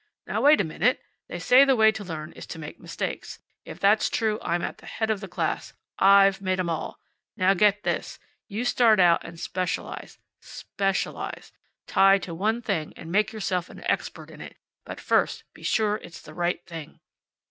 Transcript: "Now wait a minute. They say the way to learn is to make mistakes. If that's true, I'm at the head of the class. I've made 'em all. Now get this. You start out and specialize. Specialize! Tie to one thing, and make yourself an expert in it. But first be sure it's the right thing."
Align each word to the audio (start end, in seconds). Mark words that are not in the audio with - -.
"Now 0.25 0.41
wait 0.41 0.59
a 0.59 0.63
minute. 0.63 0.99
They 1.29 1.37
say 1.37 1.63
the 1.63 1.75
way 1.75 1.91
to 1.91 2.03
learn 2.03 2.31
is 2.31 2.47
to 2.47 2.57
make 2.57 2.79
mistakes. 2.79 3.37
If 3.65 3.79
that's 3.79 4.09
true, 4.09 4.39
I'm 4.41 4.63
at 4.63 4.79
the 4.79 4.87
head 4.87 5.11
of 5.11 5.19
the 5.21 5.27
class. 5.27 5.73
I've 5.99 6.41
made 6.41 6.59
'em 6.59 6.71
all. 6.71 6.99
Now 7.37 7.53
get 7.53 7.83
this. 7.83 8.17
You 8.47 8.65
start 8.65 8.99
out 8.99 9.23
and 9.23 9.39
specialize. 9.39 10.17
Specialize! 10.39 11.51
Tie 11.85 12.17
to 12.17 12.33
one 12.33 12.63
thing, 12.63 12.93
and 12.97 13.11
make 13.11 13.31
yourself 13.31 13.69
an 13.69 13.83
expert 13.83 14.31
in 14.31 14.41
it. 14.41 14.57
But 14.85 14.99
first 14.99 15.43
be 15.53 15.61
sure 15.61 15.97
it's 15.97 16.19
the 16.23 16.33
right 16.33 16.65
thing." 16.65 16.99